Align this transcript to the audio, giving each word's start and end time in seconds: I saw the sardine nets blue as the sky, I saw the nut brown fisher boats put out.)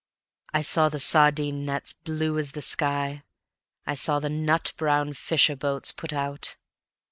I 0.51 0.63
saw 0.63 0.89
the 0.89 0.97
sardine 0.97 1.63
nets 1.63 1.93
blue 1.93 2.39
as 2.39 2.53
the 2.53 2.61
sky, 2.63 3.21
I 3.85 3.93
saw 3.93 4.17
the 4.17 4.29
nut 4.31 4.73
brown 4.75 5.13
fisher 5.13 5.55
boats 5.55 5.91
put 5.91 6.11
out.) 6.11 6.55